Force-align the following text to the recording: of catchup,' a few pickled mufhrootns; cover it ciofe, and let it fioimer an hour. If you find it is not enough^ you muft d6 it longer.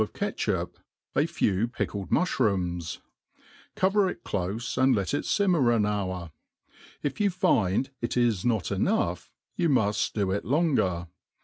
of 0.01 0.13
catchup,' 0.13 0.79
a 1.15 1.27
few 1.27 1.67
pickled 1.67 2.09
mufhrootns; 2.09 3.01
cover 3.75 4.09
it 4.09 4.23
ciofe, 4.23 4.75
and 4.75 4.95
let 4.95 5.13
it 5.13 5.25
fioimer 5.25 5.75
an 5.75 5.85
hour. 5.85 6.31
If 7.03 7.21
you 7.21 7.29
find 7.29 7.91
it 8.01 8.17
is 8.17 8.43
not 8.43 8.63
enough^ 8.73 9.29
you 9.55 9.69
muft 9.69 10.13
d6 10.13 10.35
it 10.37 10.43
longer. 10.43 11.07